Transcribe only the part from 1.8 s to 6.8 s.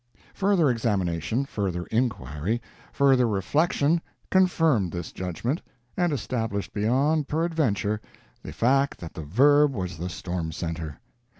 inquiry, further reflection, confirmed this judgment, and established